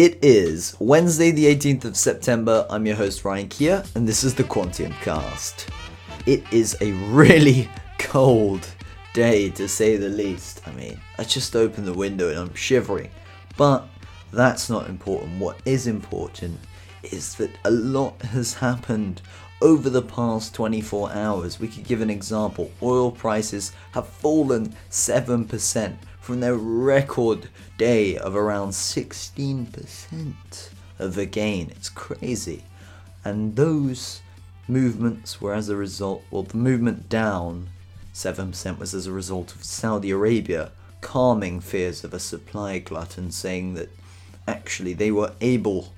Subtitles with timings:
[0.00, 2.64] It is Wednesday, the 18th of September.
[2.70, 5.70] I'm your host, Ryan Kia, and this is the Quantium Cast.
[6.24, 8.64] It is a really cold
[9.12, 10.62] day, to say the least.
[10.68, 13.10] I mean, I just opened the window and I'm shivering.
[13.56, 13.88] But
[14.32, 15.40] that's not important.
[15.40, 16.60] What is important
[17.02, 19.20] is that a lot has happened
[19.60, 21.58] over the past 24 hours.
[21.58, 22.70] We could give an example.
[22.84, 25.96] Oil prices have fallen 7%
[26.28, 27.48] from their record
[27.78, 30.34] day of around 16%
[30.98, 31.70] of a gain.
[31.70, 32.64] It's crazy.
[33.24, 34.20] And those
[34.68, 37.70] movements were as a result, well, the movement down
[38.12, 43.32] 7% was as a result of Saudi Arabia calming fears of a supply glut and
[43.32, 43.88] saying that
[44.46, 45.94] actually they were able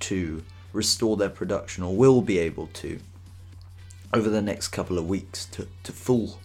[0.00, 2.98] to restore their production or will be able to
[4.12, 6.40] over the next couple of weeks to, to full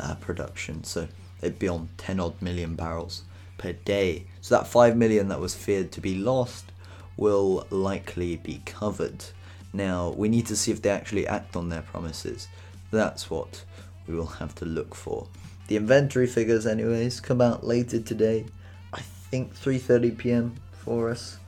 [0.00, 0.82] uh, production.
[0.82, 1.06] So
[1.42, 3.24] they'd be on 10 odd million barrels
[3.58, 4.24] per day.
[4.40, 6.72] So that 5 million that was feared to be lost
[7.18, 9.26] will likely be covered.
[9.74, 12.48] Now, we need to see if they actually act on their promises.
[12.90, 13.64] That's what
[14.06, 15.28] we will have to look for.
[15.68, 18.46] The inventory figures, anyways, come out later today.
[18.92, 20.54] I think 3:30 p.m.
[20.72, 21.38] for us.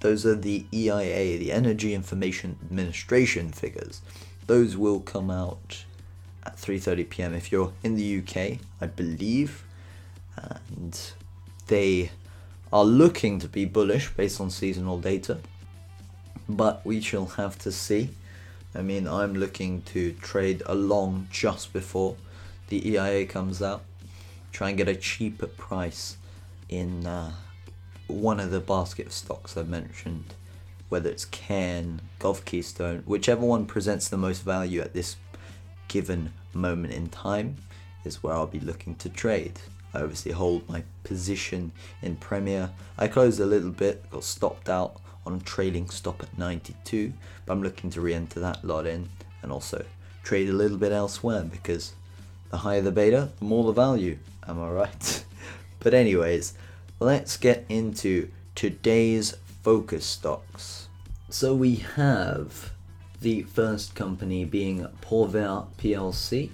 [0.00, 4.02] Those are the EIA, the Energy Information Administration figures.
[4.46, 5.84] Those will come out
[6.46, 7.34] at 3:30 p.m.
[7.34, 9.64] if you're in the UK, I believe,
[10.36, 10.98] and
[11.66, 12.10] they
[12.72, 15.38] are looking to be bullish based on seasonal data,
[16.48, 18.10] but we shall have to see.
[18.74, 22.16] I mean, I'm looking to trade along just before
[22.68, 23.84] the EIA comes out,
[24.52, 26.16] try and get a cheaper price
[26.68, 27.32] in uh,
[28.08, 30.34] one of the basket of stocks I've mentioned,
[30.88, 35.16] whether it's Cairn, Gulf Keystone, whichever one presents the most value at this
[35.88, 37.56] given moment in time
[38.04, 39.60] is where I'll be looking to trade.
[39.92, 42.70] I obviously hold my position in Premier.
[42.98, 47.12] I closed a little bit, got stopped out on a trailing stop at 92,
[47.46, 49.08] but I'm looking to re-enter that lot in
[49.42, 49.84] and also
[50.22, 51.94] trade a little bit elsewhere because
[52.50, 54.18] the higher the beta, the more the value.
[54.46, 55.24] Am I right?
[55.80, 56.54] but anyways,
[57.00, 60.88] let's get into today's focus stocks.
[61.30, 62.73] So we have
[63.24, 66.50] the first company being Porvair PLC,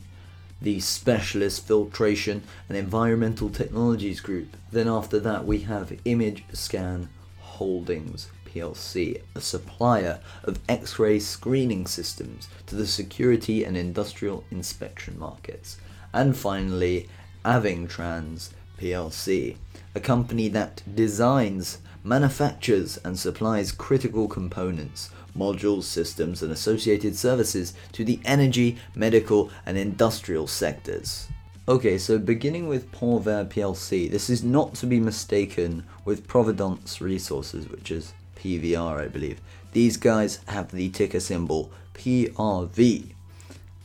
[0.62, 4.56] the Specialist Filtration and Environmental Technologies Group.
[4.70, 7.08] Then after that we have Image Scan
[7.40, 15.76] Holdings PLC, a supplier of X-ray screening systems to the security and industrial inspection markets.
[16.12, 17.08] And finally,
[17.44, 19.56] Avingtrans PLC,
[19.96, 28.04] a company that designs, manufactures and supplies critical components modules, systems, and associated services to
[28.04, 31.28] the energy, medical, and industrial sectors.
[31.68, 37.68] Okay, so beginning with Porvair PLC, this is not to be mistaken with Providence Resources,
[37.68, 39.40] which is PVR, I believe.
[39.72, 43.12] These guys have the ticker symbol PRV.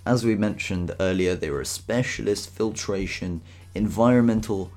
[0.06, 3.42] As we mentioned earlier, they were a specialist filtration
[3.76, 4.72] environmental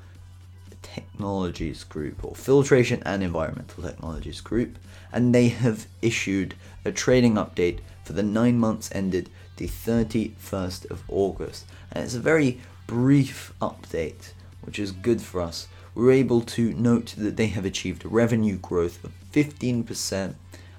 [0.82, 4.78] technologies group, or filtration and environmental technologies group,
[5.12, 6.54] and they have issued
[6.84, 11.66] a trading update for the nine months ended the 31st of August.
[11.92, 14.32] And it's a very brief update,
[14.62, 15.68] which is good for us.
[15.94, 20.34] We're able to note that they have achieved revenue growth of 15%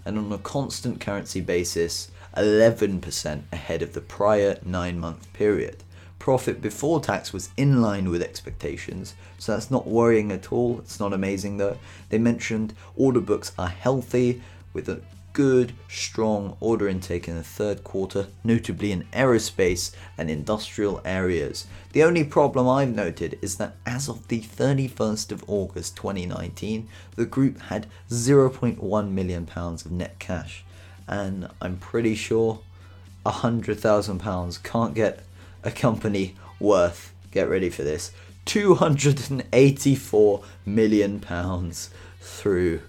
[0.06, 5.84] and on a constant currency basis, 11% ahead of the prior nine month period
[6.20, 10.80] profit before tax was in line with expectations, so that's not worrying at all.
[10.80, 11.78] It's not amazing though.
[12.10, 14.42] They mentioned order books are healthy
[14.74, 15.02] with a
[15.34, 21.66] good, strong order intake in the third quarter, notably in aerospace and industrial areas.
[21.94, 27.26] The only problem I've noted is that as of the 31st of August 2019, the
[27.26, 30.66] group had 0.1 million pounds of net cash,
[31.08, 32.60] and I'm pretty sure
[33.26, 35.24] hundred thousand pounds can't get
[35.64, 38.12] a company worth, get ready for this,
[38.46, 41.90] 284 million pounds
[42.20, 42.82] through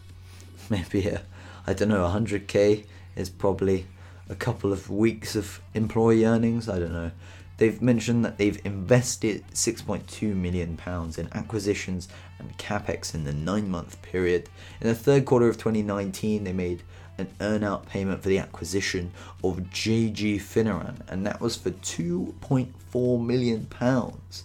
[0.70, 1.22] maybe a,
[1.66, 2.84] I don't know, 100k
[3.16, 3.86] is probably
[4.28, 6.68] a couple of weeks of employee earnings.
[6.68, 7.10] I don't know.
[7.58, 12.08] They've mentioned that they've invested 6.2 million pounds in acquisitions
[12.38, 14.48] and capex in the nine month period.
[14.80, 16.82] In the third quarter of 2019, they made
[17.20, 19.12] an earnout payment for the acquisition
[19.44, 24.44] of JG Finneran, and that was for 2.4 million pounds.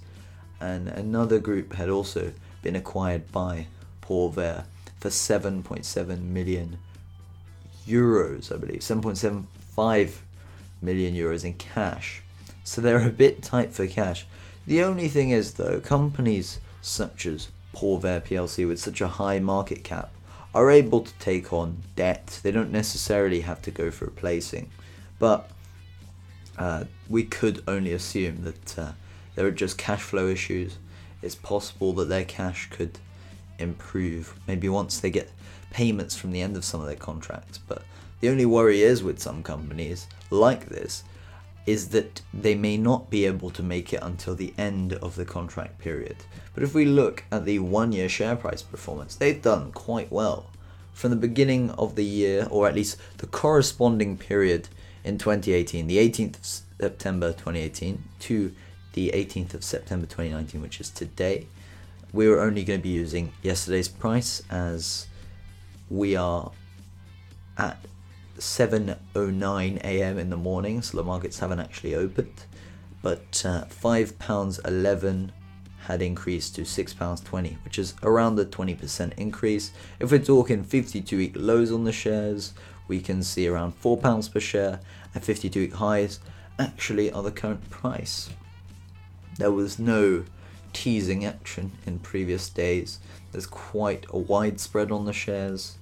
[0.60, 3.68] And another group had also been acquired by
[4.02, 4.66] Porvair
[5.00, 6.78] for 7.7 million
[7.88, 10.12] euros, I believe, 7.75
[10.82, 12.22] million euros in cash.
[12.64, 14.26] So they're a bit tight for cash.
[14.66, 19.84] The only thing is, though, companies such as Porvair PLC with such a high market
[19.84, 20.12] cap
[20.56, 22.40] are able to take on debt.
[22.42, 24.72] They don't necessarily have to go for a placing,
[25.20, 25.52] but
[26.58, 28.92] uh, we could only assume that uh,
[29.36, 30.78] there are just cash flow issues.
[31.22, 32.98] It's possible that their cash could
[33.60, 35.30] improve maybe once they get
[35.72, 37.58] payments from the end of some of their contracts.
[37.58, 37.84] But
[38.22, 41.04] the only worry is with some companies like this
[41.66, 45.26] is that they may not be able to make it until the end of the
[45.26, 46.18] contract period.
[46.54, 50.48] But if we look at the one year share price performance, they've done quite well.
[50.94, 54.70] From the beginning of the year, or at least the corresponding period
[55.04, 58.54] in 2018, the 18th of September 2018 to
[58.94, 61.48] the 18th of September 2019, which is today,
[62.14, 65.08] we were only going to be using yesterday's price as
[65.90, 66.52] we are
[67.58, 67.78] at
[68.38, 70.18] 7:09 a.m.
[70.18, 72.46] in the morning, so the markets haven't actually opened.
[73.02, 75.32] But uh, five pounds eleven
[75.86, 79.72] had increased to six pounds twenty, which is around the 20% increase.
[80.00, 82.54] If we're talking 52-week lows on the shares,
[82.88, 84.80] we can see around four pounds per share,
[85.14, 86.20] and 52-week highs
[86.58, 88.30] actually are the current price.
[89.38, 90.24] There was no
[90.74, 93.00] teasing action in previous days.
[93.32, 95.78] There's quite a wide spread on the shares,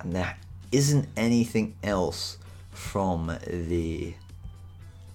[0.00, 0.36] and there
[0.74, 2.36] isn't anything else
[2.72, 4.14] from the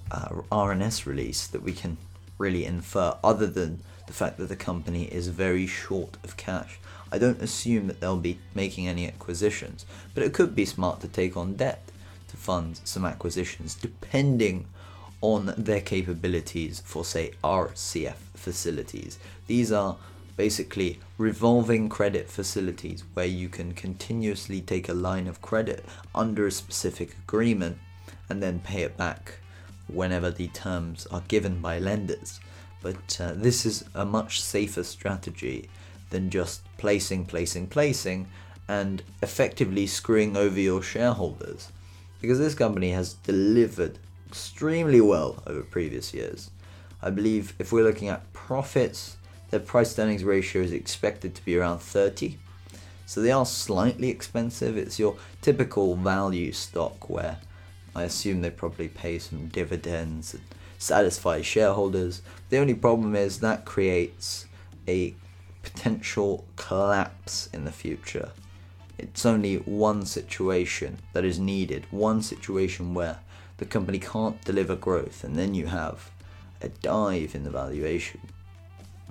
[0.09, 1.97] uh, RNS release that we can
[2.37, 6.79] really infer other than the fact that the company is very short of cash.
[7.11, 11.09] I don't assume that they'll be making any acquisitions, but it could be smart to
[11.09, 11.83] take on debt
[12.29, 14.65] to fund some acquisitions depending
[15.19, 19.19] on their capabilities for, say, RCF facilities.
[19.47, 19.97] These are
[20.39, 25.83] basically revolving credit facilities where you can continuously take a line of credit
[26.15, 27.77] under a specific agreement
[28.29, 29.33] and then pay it back
[29.89, 32.39] whenever the terms are given by lenders.
[32.81, 35.69] But uh, this is a much safer strategy
[36.09, 38.29] than just placing, placing, placing
[38.69, 41.69] and effectively screwing over your shareholders.
[42.21, 43.99] Because this company has delivered
[44.29, 46.49] extremely well over previous years.
[47.01, 49.17] I believe if we're looking at profits,
[49.49, 52.37] their price earnings ratio is expected to be around 30.
[53.05, 54.77] So they are slightly expensive.
[54.77, 57.39] It's your typical value stock where
[57.95, 60.43] I assume they probably pay some dividends and
[60.77, 62.21] satisfy shareholders.
[62.49, 64.45] The only problem is that creates
[64.87, 65.15] a
[65.63, 68.31] potential collapse in the future.
[68.97, 73.19] It's only one situation that is needed, one situation where
[73.57, 76.11] the company can't deliver growth, and then you have
[76.61, 78.19] a dive in the valuation.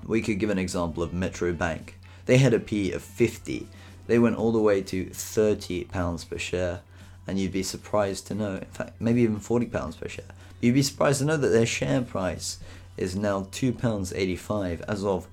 [0.08, 1.98] We could give an example of Metro Bank.
[2.24, 3.68] They had a P of 50.
[4.06, 6.80] They went all the way to 30 pounds per share,
[7.26, 10.24] and you'd be surprised to know, in fact, maybe even 40 pounds per share.
[10.62, 12.58] You'd be surprised to know that their share price
[12.96, 15.28] is now 2 pounds 85 as of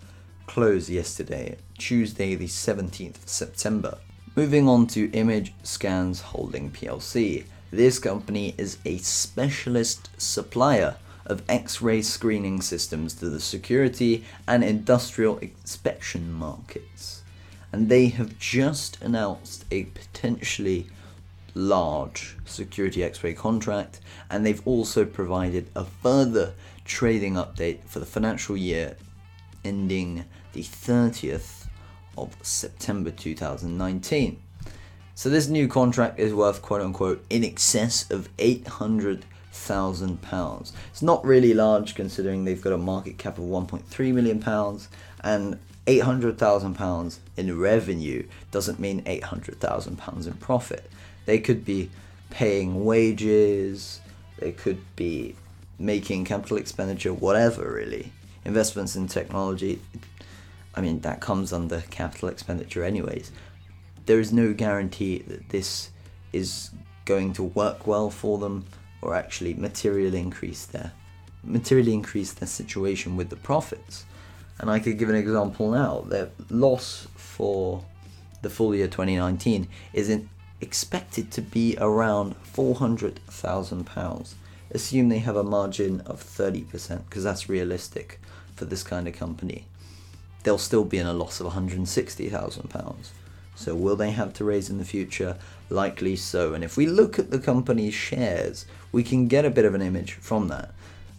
[0.45, 3.98] close yesterday, Tuesday the 17th of September.
[4.36, 7.45] Moving on to Image Scans Holding PLC.
[7.72, 14.63] This company is a specialist supplier of X ray screening systems to the security and
[14.63, 17.24] industrial inspection markets.
[17.72, 20.88] And they have just announced a potentially
[21.54, 24.00] large security X ray contract,
[24.30, 28.95] and they've also provided a further trading update for the financial year
[29.63, 31.66] ending the 30th
[32.18, 34.39] of September 2019.
[35.16, 39.25] So, this new contract is worth quote unquote in excess of 800
[39.56, 40.74] thousand pounds.
[40.92, 44.90] It's not really large considering they've got a market cap of 1.3 million pounds
[45.24, 45.58] and
[45.88, 50.90] 800,000 pounds in revenue doesn't mean 800,000 pounds in profit.
[51.26, 51.90] They could be
[52.30, 54.02] paying wages,
[54.40, 55.36] they could be
[55.80, 58.12] making capital expenditure, whatever really.
[58.44, 59.82] Investments in technology,
[60.76, 63.32] I mean, that comes under capital expenditure, anyways.
[64.06, 65.90] There is no guarantee that this
[66.34, 66.72] is
[67.06, 68.66] going to work well for them
[69.06, 70.92] or actually materially increase their
[71.44, 74.04] materially increase their situation with the profits.
[74.58, 76.04] And I could give an example now.
[76.08, 77.86] Their loss for
[78.42, 84.36] the full year 2019 is in, expected to be around 400,000 pounds.
[84.72, 88.20] Assume they have a margin of 30% because that's realistic
[88.56, 89.68] for this kind of company.
[90.44, 93.12] They'll still be in a loss of 160,000 pounds.
[93.56, 95.38] So will they have to raise in the future?
[95.70, 96.54] Likely so.
[96.54, 99.82] And if we look at the company's shares, we can get a bit of an
[99.82, 100.72] image from that.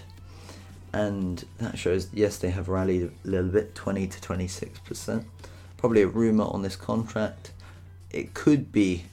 [0.93, 5.25] And that shows yes they have rallied a little bit 20 to 26%
[5.81, 7.53] probably a rumor on this contract.
[8.11, 9.05] It could be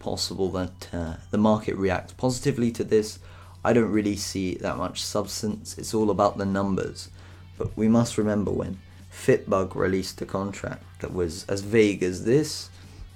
[0.00, 3.20] possible that uh, the market reacts positively to this.
[3.64, 5.78] I don't really see that much substance.
[5.78, 7.10] It's all about the numbers.
[7.56, 8.80] But we must remember when
[9.12, 12.68] fitbug released a contract that was as vague as this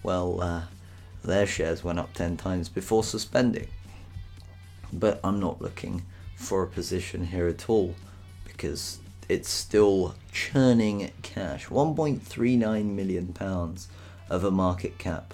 [0.03, 0.63] well uh,
[1.23, 3.69] their shares went up 10 times before suspending.
[4.95, 6.05] But i'm not looking
[6.37, 7.95] for a position here at all
[8.61, 11.69] because it's still churning cash.
[11.69, 13.89] 1.39 million pounds
[14.29, 15.33] of a market cap.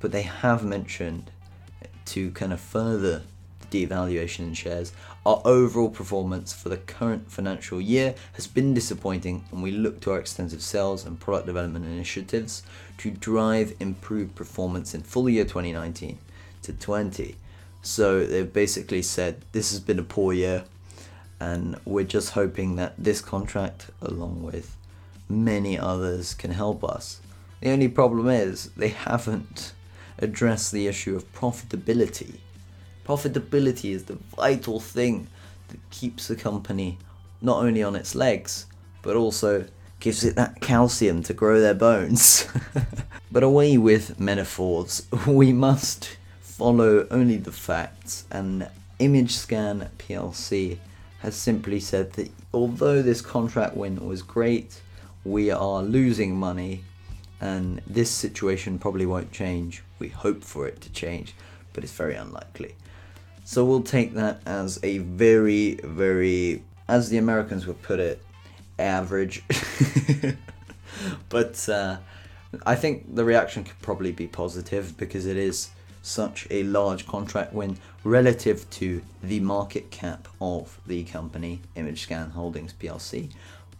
[0.00, 1.30] But they have mentioned
[2.06, 3.22] to kind of further
[3.60, 4.92] the devaluation in shares
[5.24, 10.10] our overall performance for the current financial year has been disappointing and we look to
[10.10, 12.62] our extensive sales and product development initiatives
[12.98, 16.18] to drive improved performance in full year 2019
[16.62, 17.36] to 20
[17.80, 20.64] so they've basically said this has been a poor year
[21.44, 24.76] and we're just hoping that this contract, along with
[25.28, 27.20] many others, can help us.
[27.60, 29.74] The only problem is they haven't
[30.18, 32.36] addressed the issue of profitability.
[33.06, 35.26] Profitability is the vital thing
[35.68, 36.96] that keeps a company
[37.42, 38.64] not only on its legs,
[39.02, 39.66] but also
[40.00, 42.48] gives it that calcium to grow their bones.
[43.30, 48.66] but away with metaphors, we must follow only the facts, and
[48.98, 50.78] ImageScan PLC
[51.24, 54.82] has simply said that although this contract win was great,
[55.24, 56.84] we are losing money
[57.40, 59.82] and this situation probably won't change.
[59.98, 61.34] We hope for it to change,
[61.72, 62.74] but it's very unlikely.
[63.42, 68.22] So we'll take that as a very, very, as the Americans would put it,
[68.78, 69.42] average.
[71.30, 71.96] but uh,
[72.66, 75.70] I think the reaction could probably be positive because it is
[76.02, 82.74] such a large contract win relative to the market cap of the company, ImageScan Holdings
[82.74, 83.32] plc.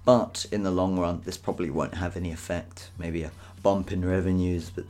[0.05, 2.91] But in the long run, this probably won't have any effect.
[2.99, 3.31] Maybe a
[3.63, 4.85] bump in revenues, but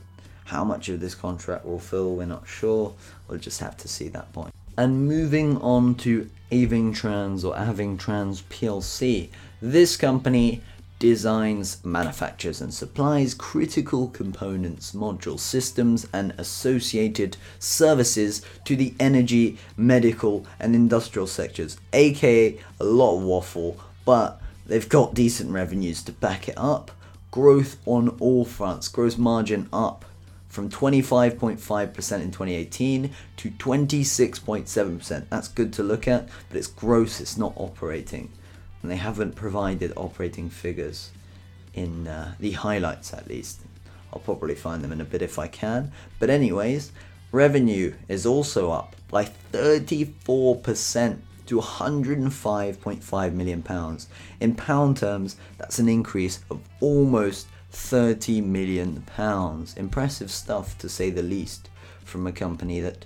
[0.45, 2.93] how much of this contract will fill, we're not sure.
[3.27, 4.53] We'll just have to see that point.
[4.77, 9.29] And moving on to Avingtrans or Avingtrans plc,
[9.61, 10.61] this company
[11.09, 20.47] designs, manufactures, and supplies critical components, module systems, and associated services to the energy, medical,
[20.59, 26.49] and industrial sectors, aka a lot of waffle, but they've got decent revenues to back
[26.49, 26.89] it up.
[27.29, 30.05] Growth on all fronts, gross margin up
[30.49, 31.51] from 25.5%
[32.21, 35.25] in 2018 to 26.7%.
[35.29, 38.31] That's good to look at, but it's gross, it's not operating
[38.85, 41.09] and they haven't provided operating figures
[41.73, 43.61] in uh, the highlights at least.
[44.13, 45.91] I'll probably find them in a bit if I can.
[46.19, 46.91] But anyways,
[47.31, 54.07] revenue is also up by 34% to 105.5 million pounds.
[54.39, 59.75] In pound terms, that's an increase of almost 30 million pounds.
[59.77, 61.69] Impressive stuff to say the least
[62.03, 63.03] from a company that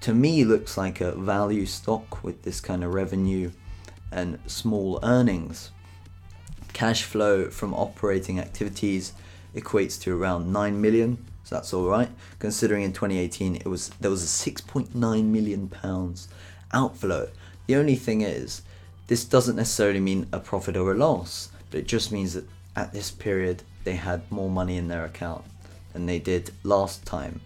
[0.00, 3.52] to me looks like a value stock with this kind of revenue
[4.10, 5.70] and small earnings.
[6.72, 9.12] Cash flow from operating activities
[9.54, 12.10] equates to around 9 million, so that's all right.
[12.38, 16.28] Considering in 2018 it was there was a 6.9 million pounds
[16.72, 17.28] outflow.
[17.66, 18.62] The only thing is,
[19.06, 22.92] this doesn't necessarily mean a profit or a loss, but it just means that at
[22.92, 25.44] this period they had more money in their account
[25.92, 27.40] than they did last time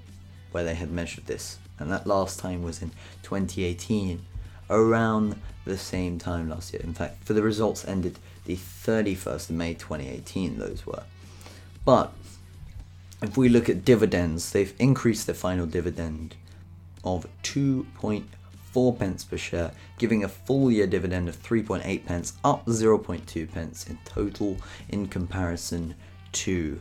[0.50, 1.58] where they had measured this.
[1.78, 2.90] And that last time was in
[3.22, 4.20] 2018
[4.68, 6.82] around the same time last year.
[6.82, 11.04] In fact, for the results ended the 31st of May 2018, those were.
[11.84, 12.12] But
[13.22, 16.36] if we look at dividends, they've increased their final dividend
[17.04, 23.52] of 2.4 pence per share, giving a full year dividend of 3.8 pence, up 0.2
[23.52, 24.56] pence in total
[24.88, 25.94] in comparison
[26.32, 26.80] to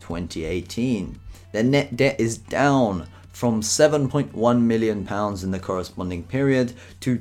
[0.00, 1.18] 2018.
[1.52, 7.16] Their net debt is down from 7.1 million pounds in the corresponding period to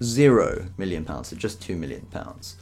[0.00, 2.56] 2.0 million pounds, so just 2 million pounds.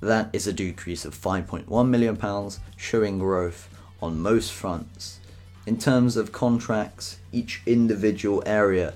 [0.00, 3.68] That is a decrease of 5.1 million pounds, showing growth
[4.02, 5.20] on most fronts.
[5.66, 8.94] In terms of contracts, each individual area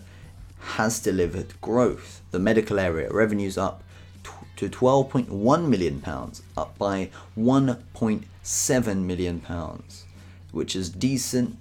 [0.61, 2.20] has delivered growth.
[2.30, 3.82] The medical area revenues up
[4.56, 10.04] to 12.1 million pounds, up by 1.7 million pounds,
[10.52, 11.56] which is decent.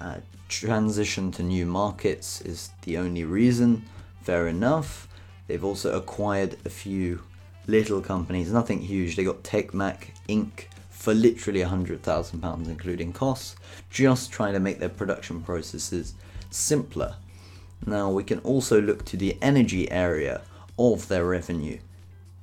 [0.00, 0.16] Uh,
[0.48, 3.84] transition to new markets is the only reason.
[4.22, 5.08] Fair enough.
[5.46, 7.22] They've also acquired a few
[7.66, 9.16] little companies, nothing huge.
[9.16, 10.66] They got Tecmag Inc.
[10.90, 13.56] for literally £100,000, including costs,
[13.90, 16.14] just trying to make their production processes
[16.50, 17.16] simpler.
[17.84, 20.42] Now, we can also look to the energy area
[20.78, 21.78] of their revenue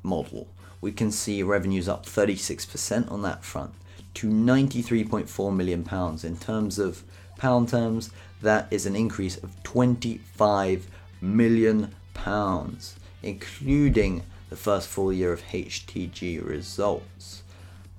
[0.04, 0.48] model.
[0.82, 3.74] We can see revenues up 36% on that front
[4.16, 6.24] to 93.4 million pounds.
[6.24, 7.04] In terms of
[7.38, 10.88] pound terms, that is an increase of 25
[11.22, 17.44] million pounds, including the first full year of HTG results.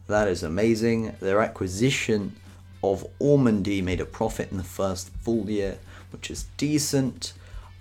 [0.09, 1.15] That is amazing.
[1.21, 2.37] Their acquisition
[2.83, 5.79] of Ormandy made a profit in the first full year,
[6.13, 7.33] which is decent.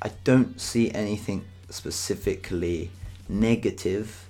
[0.02, 2.92] I don't see anything specifically
[3.28, 4.30] negative,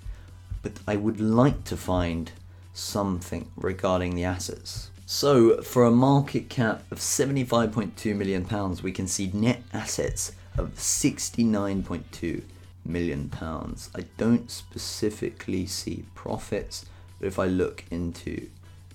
[0.62, 2.32] but I would like to find
[2.74, 4.90] something regarding the assets.
[5.06, 10.76] So, for a market cap of 75.2 million pounds, we can see net assets of
[10.76, 12.44] 69.2
[12.86, 13.90] million pounds.
[13.96, 16.86] I don't specifically see profits,
[17.20, 18.50] but if I look into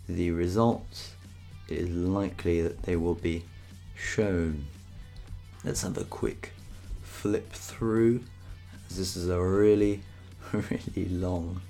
[0.09, 1.15] the results,
[1.69, 3.45] it is likely that they will be
[3.95, 4.67] shown.
[5.65, 6.53] Let's have a quick
[7.03, 8.23] flip through.
[8.91, 10.03] This is a really,
[10.53, 11.63] really long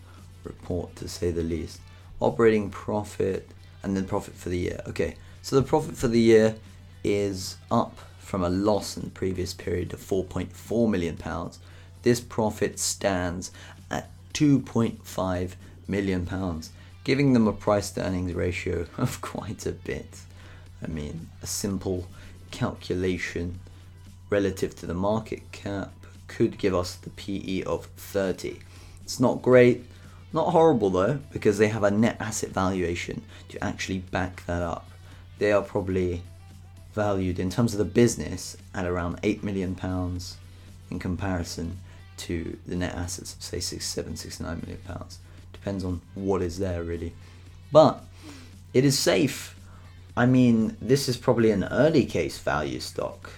[0.42, 1.80] report to say the least.
[2.20, 3.48] Operating profit
[3.82, 4.80] and then profit for the year.
[4.88, 6.56] Okay, so the profit for the year
[7.04, 11.58] is up from a loss in the previous period of 4.4 million pounds.
[12.02, 13.50] This profit stands
[13.90, 15.52] at 2.5
[15.86, 16.70] million pounds
[17.04, 20.20] giving them a price to earnings ratio of quite a bit.
[20.82, 22.08] I mean, a simple
[22.50, 23.60] calculation
[24.30, 25.92] relative to the market cap
[26.26, 28.58] could give us the PE of 30.
[29.02, 29.84] It's not great,
[30.32, 34.88] not horrible though, because they have a net asset valuation to actually back that up.
[35.38, 36.22] They are probably
[36.94, 40.36] valued in terms of the business at around 8 million pounds
[40.90, 41.78] in comparison
[42.16, 45.18] to the net assets of say 67 69 million pounds
[45.64, 47.14] Depends on what is there, really.
[47.72, 48.04] But
[48.74, 49.58] it is safe.
[50.14, 53.30] I mean, this is probably an early case value stock.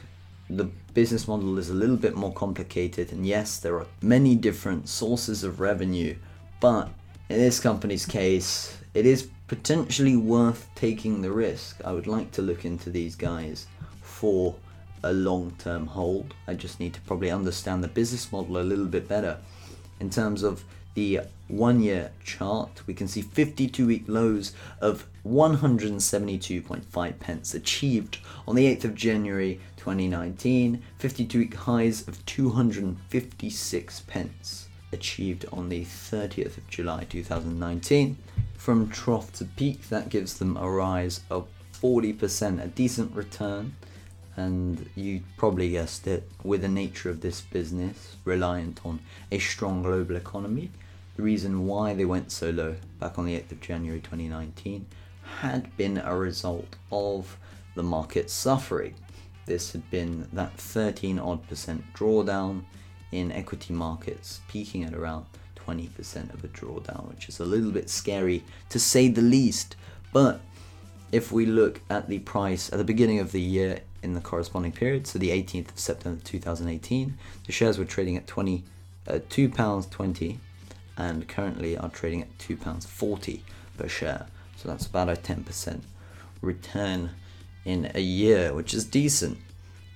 [0.51, 4.89] The business model is a little bit more complicated, and yes, there are many different
[4.89, 6.17] sources of revenue,
[6.61, 6.89] but
[7.29, 11.81] in this company's case, it is potentially worth taking the risk.
[11.85, 13.67] I would like to look into these guys
[14.03, 14.55] for
[15.03, 16.35] a long term hold.
[16.47, 19.39] I just need to probably understand the business model a little bit better
[20.01, 27.19] in terms of the one year chart, we can see 52 week lows of 172.5
[27.21, 35.45] pence achieved on the 8th of January 2019, 52 week highs of 256 pence achieved
[35.53, 38.17] on the 30th of July 2019.
[38.57, 41.47] From trough to peak, that gives them a rise of
[41.81, 43.77] 40%, a decent return.
[44.37, 49.83] And you probably guessed it, with the nature of this business, reliant on a strong
[49.83, 50.71] global economy,
[51.17, 54.87] the reason why they went so low back on the 8th of January 2019
[55.41, 57.39] had been a result of
[57.75, 58.95] the market suffering.
[59.47, 62.65] This had been that 13 odd percent drawdown
[63.13, 65.27] in equity markets, peaking at around
[65.67, 69.77] 20% of a drawdown, which is a little bit scary to say the least.
[70.13, 70.41] But
[71.13, 74.73] if we look at the price at the beginning of the year in the corresponding
[74.73, 78.65] period, so the 18th of September 2018, the shares were trading at 20,
[79.09, 80.41] uh, two pounds 20
[80.97, 83.41] and currently are trading at £2.40
[83.77, 84.27] per share.
[84.57, 85.81] So that's about a 10%
[86.41, 87.11] return
[87.65, 89.39] in a year, which is decent.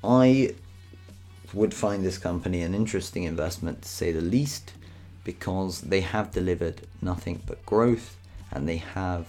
[0.05, 0.55] I
[1.53, 4.73] would find this company an interesting investment to say the least
[5.25, 8.17] because they have delivered nothing but growth
[8.53, 9.29] and they have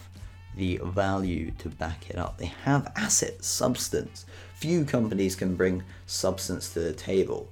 [0.55, 2.37] the value to back it up.
[2.37, 4.25] They have asset substance.
[4.55, 7.49] Few companies can bring substance to the table,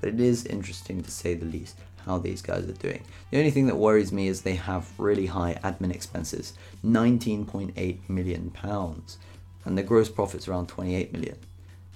[0.00, 3.02] but it is interesting to say the least how these guys are doing.
[3.30, 8.50] The only thing that worries me is they have really high admin expenses 19.8 million
[8.50, 9.18] pounds,
[9.64, 11.36] and the gross profits around 28 million.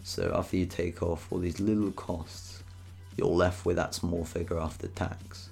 [0.02, 2.62] So after you take off all these little costs,
[3.16, 5.48] you're left with that small figure after tax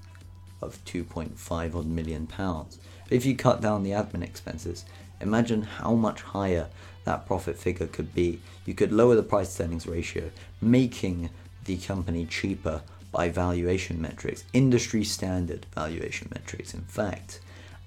[0.63, 2.79] of 2.5 odd million pounds.
[3.09, 4.85] If you cut down the admin expenses,
[5.21, 6.69] imagine how much higher
[7.05, 8.41] that profit figure could be.
[8.67, 11.31] You could lower the price earnings ratio, making
[11.65, 17.41] the company cheaper by valuation metrics, industry standard valuation metrics, in fact,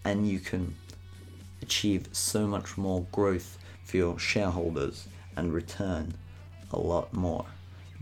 [0.04, 0.76] and you can
[1.62, 6.14] achieve so much more growth for your shareholders and return
[6.72, 7.46] a lot more.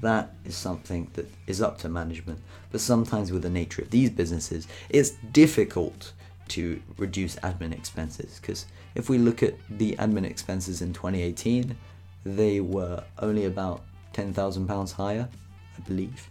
[0.02, 2.40] That is something that is up to management,
[2.72, 6.14] but sometimes with the nature of these businesses, it's difficult
[6.50, 11.78] to reduce admin expenses because if we look at the admin expenses in 2018,
[12.26, 13.84] they were only about
[14.14, 15.30] £10,000 higher,
[15.78, 16.30] I believe.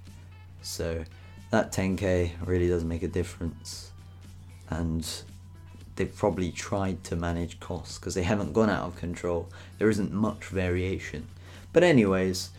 [0.63, 1.05] So
[1.51, 3.91] that 10k really does make a difference.
[4.69, 5.09] And
[5.97, 9.49] they've probably tried to manage costs because they haven't gone out of control.
[9.79, 11.27] There isn't much variation.
[11.73, 12.51] But, anyways,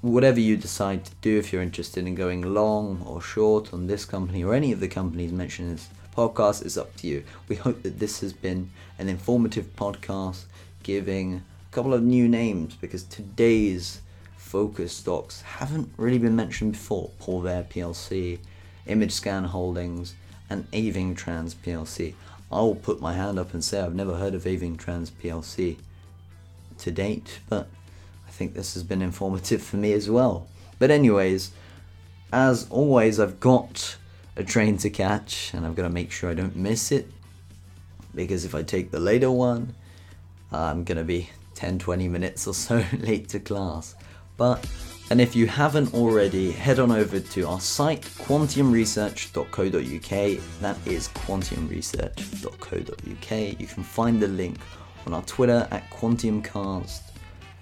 [0.00, 4.04] whatever you decide to do, if you're interested in going long or short on this
[4.04, 7.24] company or any of the companies mentioned in this podcast, is up to you.
[7.48, 10.44] We hope that this has been an informative podcast
[10.82, 14.00] giving a couple of new names because today's
[14.36, 17.10] focus stocks haven't really been mentioned before.
[17.20, 18.38] Porvair PLC,
[18.86, 20.14] Image Scan Holdings,
[20.48, 22.14] and Avingtrans PLC.
[22.50, 25.76] I will put my hand up and say I've never heard of Avingtrans PLC
[26.78, 27.68] to date, but
[28.36, 30.46] think this has been informative for me as well.
[30.78, 31.50] But, anyways,
[32.32, 33.96] as always, I've got
[34.36, 37.08] a train to catch and I've got to make sure I don't miss it
[38.14, 39.74] because if I take the later one,
[40.52, 43.94] I'm going to be 10 20 minutes or so late to class.
[44.36, 44.66] But
[45.08, 50.60] and if you haven't already, head on over to our site, quantumresearch.co.uk.
[50.60, 53.60] That is quantumresearch.co.uk.
[53.60, 54.58] You can find the link
[55.06, 57.02] on our Twitter at quantiumcast,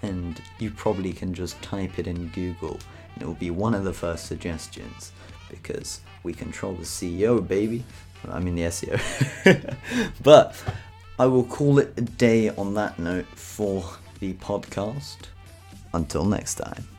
[0.05, 2.79] and you probably can just type it in Google,
[3.13, 5.11] and it will be one of the first suggestions
[5.49, 7.83] because we control the CEO, baby.
[8.29, 9.75] I mean the SEO.
[10.23, 10.55] but
[11.19, 13.83] I will call it a day on that note for
[14.19, 15.17] the podcast.
[15.93, 16.94] Until next time.